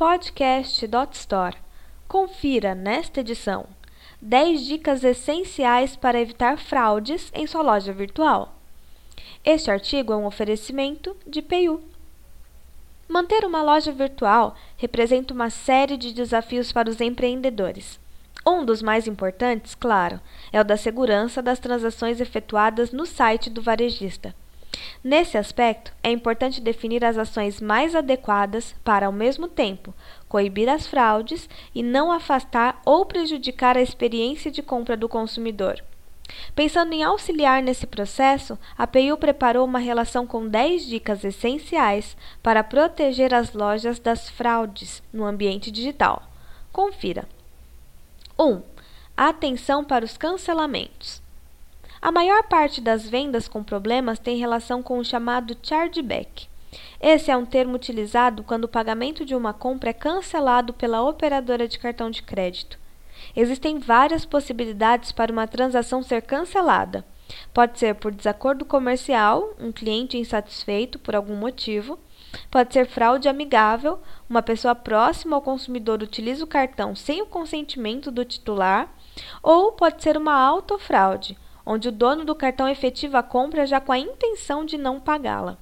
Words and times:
podcast.store. 0.00 1.58
Confira 2.08 2.74
nesta 2.74 3.20
edição 3.20 3.66
10 4.18 4.64
dicas 4.64 5.04
essenciais 5.04 5.94
para 5.94 6.18
evitar 6.18 6.56
fraudes 6.56 7.30
em 7.34 7.46
sua 7.46 7.60
loja 7.60 7.92
virtual. 7.92 8.56
Este 9.44 9.70
artigo 9.70 10.14
é 10.14 10.16
um 10.16 10.24
oferecimento 10.24 11.14
de 11.26 11.42
PayU. 11.42 11.82
Manter 13.06 13.44
uma 13.44 13.62
loja 13.62 13.92
virtual 13.92 14.56
representa 14.78 15.34
uma 15.34 15.50
série 15.50 15.98
de 15.98 16.14
desafios 16.14 16.72
para 16.72 16.88
os 16.88 16.98
empreendedores. 16.98 18.00
Um 18.46 18.64
dos 18.64 18.80
mais 18.80 19.06
importantes, 19.06 19.74
claro, 19.74 20.18
é 20.50 20.58
o 20.58 20.64
da 20.64 20.78
segurança 20.78 21.42
das 21.42 21.58
transações 21.58 22.22
efetuadas 22.22 22.90
no 22.90 23.04
site 23.04 23.50
do 23.50 23.60
varejista. 23.60 24.34
Nesse 25.02 25.38
aspecto, 25.38 25.92
é 26.02 26.10
importante 26.10 26.60
definir 26.60 27.04
as 27.04 27.16
ações 27.18 27.60
mais 27.60 27.94
adequadas 27.94 28.74
para, 28.84 29.06
ao 29.06 29.12
mesmo 29.12 29.48
tempo, 29.48 29.94
coibir 30.28 30.68
as 30.68 30.86
fraudes 30.86 31.48
e 31.74 31.82
não 31.82 32.12
afastar 32.12 32.80
ou 32.84 33.06
prejudicar 33.06 33.76
a 33.76 33.82
experiência 33.82 34.50
de 34.50 34.62
compra 34.62 34.96
do 34.96 35.08
consumidor. 35.08 35.82
Pensando 36.54 36.92
em 36.92 37.02
auxiliar 37.02 37.62
nesse 37.62 37.86
processo, 37.86 38.58
a 38.76 38.86
PIU 38.86 39.16
preparou 39.16 39.64
uma 39.64 39.78
relação 39.78 40.26
com 40.26 40.46
10 40.46 40.86
dicas 40.86 41.24
essenciais 41.24 42.16
para 42.42 42.62
proteger 42.62 43.34
as 43.34 43.52
lojas 43.52 43.98
das 43.98 44.28
fraudes 44.28 45.02
no 45.12 45.24
ambiente 45.24 45.70
digital. 45.70 46.22
Confira. 46.72 47.28
1. 48.38 48.62
Atenção 49.16 49.84
para 49.84 50.04
os 50.04 50.16
cancelamentos. 50.16 51.20
A 52.02 52.10
maior 52.10 52.44
parte 52.44 52.80
das 52.80 53.06
vendas 53.06 53.46
com 53.46 53.62
problemas 53.62 54.18
tem 54.18 54.38
relação 54.38 54.82
com 54.82 54.98
o 54.98 55.04
chamado 55.04 55.54
chargeback. 55.62 56.48
Esse 56.98 57.30
é 57.30 57.36
um 57.36 57.44
termo 57.44 57.74
utilizado 57.74 58.42
quando 58.42 58.64
o 58.64 58.68
pagamento 58.68 59.22
de 59.22 59.34
uma 59.34 59.52
compra 59.52 59.90
é 59.90 59.92
cancelado 59.92 60.72
pela 60.72 61.02
operadora 61.02 61.68
de 61.68 61.78
cartão 61.78 62.10
de 62.10 62.22
crédito. 62.22 62.78
Existem 63.36 63.78
várias 63.78 64.24
possibilidades 64.24 65.12
para 65.12 65.30
uma 65.30 65.46
transação 65.46 66.02
ser 66.02 66.22
cancelada. 66.22 67.04
Pode 67.52 67.78
ser 67.78 67.94
por 67.96 68.12
desacordo 68.12 68.64
comercial, 68.64 69.54
um 69.60 69.70
cliente 69.70 70.16
insatisfeito 70.16 70.98
por 70.98 71.14
algum 71.14 71.36
motivo. 71.36 71.98
Pode 72.50 72.72
ser 72.72 72.86
fraude 72.86 73.28
amigável, 73.28 74.00
uma 74.28 74.40
pessoa 74.40 74.74
próxima 74.74 75.36
ao 75.36 75.42
consumidor 75.42 76.02
utiliza 76.02 76.42
o 76.42 76.46
cartão 76.46 76.96
sem 76.96 77.20
o 77.20 77.26
consentimento 77.26 78.10
do 78.10 78.24
titular. 78.24 78.90
Ou 79.42 79.72
pode 79.72 80.02
ser 80.02 80.16
uma 80.16 80.32
autofraude, 80.32 81.36
onde 81.64 81.88
o 81.88 81.92
dono 81.92 82.24
do 82.24 82.34
cartão 82.34 82.68
efetiva 82.68 83.18
a 83.18 83.22
compra 83.22 83.66
já 83.66 83.80
com 83.80 83.92
a 83.92 83.98
intenção 83.98 84.64
de 84.64 84.76
não 84.76 85.00
pagá-la. 85.00 85.58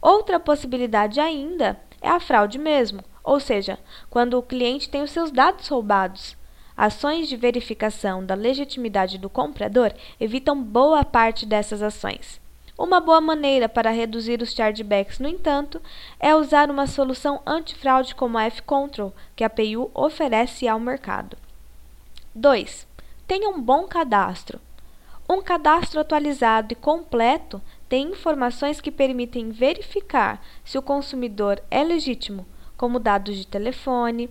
Outra 0.00 0.38
possibilidade 0.38 1.20
ainda 1.20 1.80
é 2.00 2.08
a 2.08 2.20
fraude 2.20 2.58
mesmo, 2.58 3.02
ou 3.22 3.40
seja, 3.40 3.78
quando 4.10 4.38
o 4.38 4.42
cliente 4.42 4.88
tem 4.88 5.02
os 5.02 5.10
seus 5.10 5.30
dados 5.30 5.68
roubados. 5.68 6.36
Ações 6.76 7.28
de 7.28 7.36
verificação 7.36 8.24
da 8.24 8.34
legitimidade 8.34 9.16
do 9.16 9.30
comprador 9.30 9.92
evitam 10.20 10.60
boa 10.60 11.04
parte 11.04 11.46
dessas 11.46 11.80
ações. 11.80 12.40
Uma 12.76 13.00
boa 13.00 13.20
maneira 13.20 13.68
para 13.68 13.90
reduzir 13.90 14.42
os 14.42 14.52
chargebacks, 14.52 15.20
no 15.20 15.28
entanto, 15.28 15.80
é 16.18 16.34
usar 16.34 16.68
uma 16.68 16.88
solução 16.88 17.40
antifraude 17.46 18.16
como 18.16 18.36
a 18.36 18.46
F-Control, 18.46 19.14
que 19.36 19.44
a 19.44 19.50
PayU 19.50 19.88
oferece 19.94 20.66
ao 20.66 20.80
mercado. 20.80 21.36
2. 22.34 22.84
Tenha 23.28 23.48
um 23.48 23.62
bom 23.62 23.86
cadastro. 23.86 24.60
Um 25.28 25.40
cadastro 25.40 26.00
atualizado 26.00 26.72
e 26.72 26.76
completo 26.76 27.60
tem 27.88 28.10
informações 28.10 28.80
que 28.80 28.90
permitem 28.90 29.50
verificar 29.50 30.44
se 30.62 30.76
o 30.76 30.82
consumidor 30.82 31.62
é 31.70 31.82
legítimo, 31.82 32.46
como 32.76 32.98
dados 32.98 33.36
de 33.36 33.46
telefone, 33.46 34.28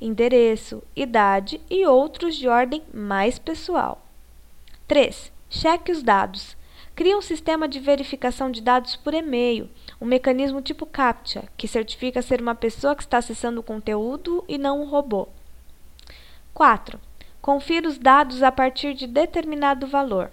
endereço, 0.00 0.82
idade 0.96 1.60
e 1.68 1.86
outros 1.86 2.34
de 2.34 2.48
ordem 2.48 2.82
mais 2.94 3.38
pessoal. 3.38 4.04
3. 4.88 5.30
Cheque 5.50 5.92
os 5.92 6.02
dados. 6.02 6.56
Crie 6.94 7.14
um 7.14 7.22
sistema 7.22 7.68
de 7.68 7.78
verificação 7.78 8.50
de 8.50 8.60
dados 8.60 8.96
por 8.96 9.14
e-mail, 9.14 9.68
um 10.00 10.06
mecanismo 10.06 10.60
tipo 10.62 10.86
CAPTCHA, 10.86 11.44
que 11.56 11.68
certifica 11.68 12.22
ser 12.22 12.40
uma 12.40 12.54
pessoa 12.54 12.94
que 12.96 13.02
está 13.02 13.18
acessando 13.18 13.60
o 13.60 13.62
conteúdo 13.62 14.44
e 14.48 14.56
não 14.56 14.82
um 14.82 14.86
robô. 14.86 15.28
4. 16.54 17.00
Confira 17.42 17.88
os 17.88 17.98
dados 17.98 18.40
a 18.40 18.52
partir 18.52 18.94
de 18.94 19.04
determinado 19.04 19.84
valor. 19.88 20.30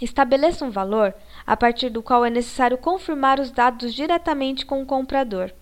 Estabeleça 0.00 0.64
um 0.64 0.70
valor 0.70 1.14
a 1.46 1.54
partir 1.54 1.90
do 1.90 2.02
qual 2.02 2.24
é 2.24 2.30
necessário 2.30 2.78
confirmar 2.78 3.38
os 3.38 3.50
dados 3.50 3.92
diretamente 3.92 4.64
com 4.64 4.80
o 4.80 4.86
comprador. 4.86 5.52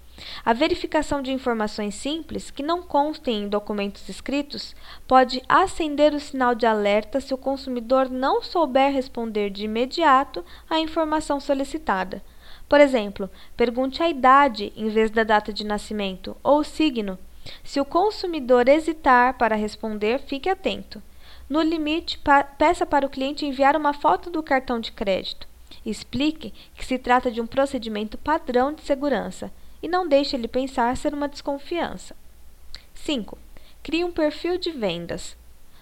A 0.45 0.53
verificação 0.53 1.23
de 1.23 1.33
informações 1.33 1.97
simples, 1.97 2.53
que 2.53 2.63
não 2.63 2.83
constem 2.83 3.43
em 3.43 3.49
documentos 3.49 4.09
escritos, 4.09 4.77
pode 5.09 5.43
acender 5.49 6.15
o 6.15 6.21
sinal 6.21 6.55
de 6.55 6.67
alerta 6.67 7.21
se 7.21 7.35
o 7.35 7.39
consumidor 7.39 8.09
não 8.09 8.41
souber 8.41 8.93
responder 8.93 9.51
de 9.51 9.65
imediato 9.65 10.45
à 10.69 10.79
informação 10.79 11.41
solicitada. 11.41 12.23
Por 12.69 12.81
exemplo, 12.81 13.29
pergunte 13.57 14.05
a 14.05 14.09
idade 14.09 14.73
em 14.77 14.89
vez 14.89 15.11
da 15.11 15.25
data 15.25 15.53
de 15.53 15.67
nascimento 15.67 16.37
ou 16.45 16.61
o 16.61 16.65
signo. 16.65 17.19
Se 17.71 17.81
o 17.81 17.85
consumidor 17.85 18.69
hesitar 18.69 19.39
para 19.39 19.55
responder, 19.55 20.19
fique 20.19 20.49
atento. 20.49 21.01
No 21.49 21.63
limite, 21.63 22.21
peça 22.59 22.85
para 22.85 23.07
o 23.07 23.09
cliente 23.09 23.47
enviar 23.47 23.77
uma 23.77 23.93
foto 23.93 24.29
do 24.29 24.43
cartão 24.43 24.81
de 24.81 24.91
crédito. 24.91 25.47
Explique 25.87 26.53
que 26.75 26.85
se 26.85 26.99
trata 26.99 27.31
de 27.31 27.41
um 27.41 27.47
procedimento 27.47 28.19
padrão 28.19 28.73
de 28.73 28.83
segurança 28.83 29.53
e 29.81 29.87
não 29.87 30.09
deixe 30.09 30.35
ele 30.35 30.49
pensar 30.49 30.97
ser 30.97 31.15
uma 31.15 31.29
desconfiança. 31.29 32.17
5. 32.93 33.39
Crie 33.85 34.03
um 34.03 34.11
perfil 34.11 34.59
de 34.59 34.73
vendas. 34.73 35.37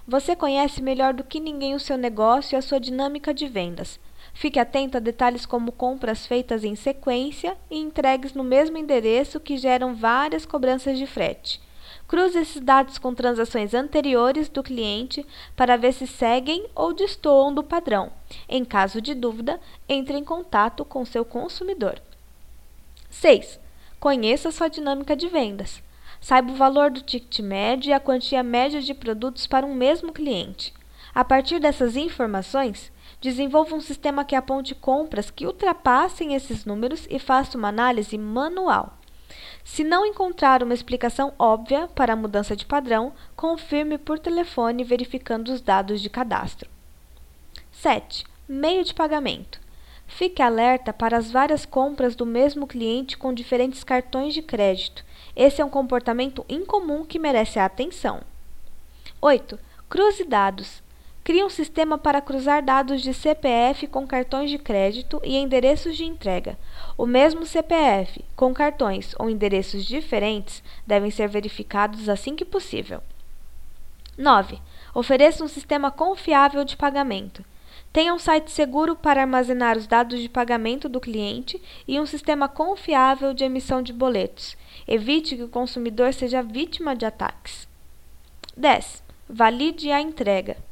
Você 0.06 0.36
conhece 0.36 0.82
melhor 0.82 1.14
do 1.14 1.24
que 1.24 1.40
ninguém 1.40 1.74
o 1.74 1.80
seu 1.80 1.96
negócio 1.96 2.54
e 2.54 2.58
a 2.58 2.60
sua 2.60 2.78
dinâmica 2.78 3.32
de 3.32 3.48
vendas. 3.48 3.98
Fique 4.34 4.60
atento 4.60 4.98
a 4.98 5.00
detalhes 5.00 5.46
como 5.46 5.72
compras 5.72 6.26
feitas 6.26 6.64
em 6.64 6.76
sequência 6.76 7.56
e 7.70 7.78
entregues 7.78 8.34
no 8.34 8.44
mesmo 8.44 8.76
endereço 8.76 9.40
que 9.40 9.56
geram 9.56 9.94
várias 9.94 10.44
cobranças 10.44 10.98
de 10.98 11.06
frete. 11.06 11.66
Cruze 12.06 12.38
esses 12.38 12.60
dados 12.60 12.98
com 12.98 13.14
transações 13.14 13.74
anteriores 13.74 14.48
do 14.48 14.62
cliente 14.62 15.26
para 15.56 15.76
ver 15.76 15.92
se 15.92 16.06
seguem 16.06 16.66
ou 16.74 16.92
destoam 16.92 17.54
do 17.54 17.62
padrão. 17.62 18.10
Em 18.48 18.64
caso 18.64 19.00
de 19.00 19.14
dúvida, 19.14 19.60
entre 19.88 20.16
em 20.16 20.24
contato 20.24 20.84
com 20.84 21.04
seu 21.04 21.24
consumidor. 21.24 22.00
6. 23.10 23.58
Conheça 24.00 24.50
sua 24.50 24.68
dinâmica 24.68 25.16
de 25.16 25.28
vendas. 25.28 25.82
Saiba 26.20 26.52
o 26.52 26.56
valor 26.56 26.90
do 26.90 27.00
ticket 27.00 27.40
médio 27.40 27.90
e 27.90 27.92
a 27.92 28.00
quantia 28.00 28.42
média 28.42 28.80
de 28.80 28.94
produtos 28.94 29.46
para 29.46 29.66
um 29.66 29.74
mesmo 29.74 30.12
cliente. 30.12 30.74
A 31.14 31.24
partir 31.24 31.58
dessas 31.58 31.96
informações, 31.96 32.92
desenvolva 33.20 33.74
um 33.74 33.80
sistema 33.80 34.24
que 34.24 34.36
aponte 34.36 34.74
compras 34.74 35.30
que 35.30 35.46
ultrapassem 35.46 36.34
esses 36.34 36.64
números 36.64 37.06
e 37.10 37.18
faça 37.18 37.56
uma 37.56 37.68
análise 37.68 38.16
manual. 38.18 38.97
Se 39.64 39.84
não 39.84 40.06
encontrar 40.06 40.62
uma 40.62 40.74
explicação 40.74 41.32
óbvia 41.38 41.88
para 41.88 42.12
a 42.12 42.16
mudança 42.16 42.56
de 42.56 42.66
padrão, 42.66 43.12
confirme 43.36 43.98
por 43.98 44.18
telefone 44.18 44.82
verificando 44.82 45.52
os 45.52 45.60
dados 45.60 46.00
de 46.00 46.08
cadastro. 46.08 46.68
7. 47.70 48.24
Meio 48.48 48.84
de 48.84 48.94
pagamento. 48.94 49.60
Fique 50.06 50.42
alerta 50.42 50.92
para 50.92 51.18
as 51.18 51.30
várias 51.30 51.66
compras 51.66 52.16
do 52.16 52.24
mesmo 52.24 52.66
cliente 52.66 53.16
com 53.16 53.32
diferentes 53.32 53.84
cartões 53.84 54.32
de 54.32 54.40
crédito. 54.40 55.04
Esse 55.36 55.60
é 55.60 55.64
um 55.64 55.70
comportamento 55.70 56.44
incomum 56.48 57.04
que 57.04 57.18
merece 57.18 57.58
a 57.58 57.66
atenção. 57.66 58.22
8. 59.20 59.58
Cruze 59.88 60.24
dados. 60.24 60.82
Crie 61.28 61.44
um 61.44 61.50
sistema 61.50 61.98
para 61.98 62.22
cruzar 62.22 62.62
dados 62.62 63.02
de 63.02 63.12
CPF 63.12 63.86
com 63.86 64.06
cartões 64.06 64.48
de 64.48 64.56
crédito 64.56 65.20
e 65.22 65.36
endereços 65.36 65.94
de 65.94 66.06
entrega. 66.06 66.58
O 66.96 67.04
mesmo 67.04 67.44
CPF, 67.44 68.24
com 68.34 68.54
cartões 68.54 69.14
ou 69.18 69.28
endereços 69.28 69.84
diferentes, 69.84 70.62
devem 70.86 71.10
ser 71.10 71.28
verificados 71.28 72.08
assim 72.08 72.34
que 72.34 72.46
possível. 72.46 73.02
9. 74.16 74.58
Ofereça 74.94 75.44
um 75.44 75.48
sistema 75.48 75.90
confiável 75.90 76.64
de 76.64 76.78
pagamento. 76.78 77.44
Tenha 77.92 78.14
um 78.14 78.18
site 78.18 78.50
seguro 78.50 78.96
para 78.96 79.20
armazenar 79.20 79.76
os 79.76 79.86
dados 79.86 80.20
de 80.20 80.30
pagamento 80.30 80.88
do 80.88 80.98
cliente 80.98 81.60
e 81.86 82.00
um 82.00 82.06
sistema 82.06 82.48
confiável 82.48 83.34
de 83.34 83.44
emissão 83.44 83.82
de 83.82 83.92
boletos. 83.92 84.56
Evite 84.86 85.36
que 85.36 85.42
o 85.42 85.48
consumidor 85.48 86.14
seja 86.14 86.42
vítima 86.42 86.96
de 86.96 87.04
ataques. 87.04 87.68
10. 88.56 89.04
Valide 89.28 89.92
a 89.92 90.00
entrega. 90.00 90.66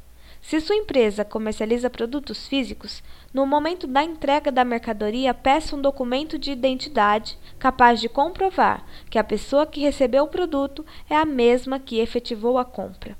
Se 0.47 0.61
sua 0.61 0.77
empresa 0.77 1.25
comercializa 1.25 1.89
produtos 1.89 2.47
físicos, 2.47 3.03
no 3.33 3.45
momento 3.45 3.85
da 3.85 4.01
entrega 4.01 4.49
da 4.49 4.63
mercadoria, 4.63 5.33
peça 5.33 5.75
um 5.75 5.81
documento 5.81 6.39
de 6.39 6.51
identidade 6.51 7.37
capaz 7.59 7.99
de 7.99 8.07
comprovar 8.07 8.85
que 9.09 9.19
a 9.19 9.25
pessoa 9.25 9.67
que 9.67 9.81
recebeu 9.81 10.23
o 10.23 10.29
produto 10.29 10.85
é 11.09 11.17
a 11.17 11.25
mesma 11.25 11.81
que 11.81 11.99
efetivou 11.99 12.57
a 12.57 12.63
compra. 12.63 13.17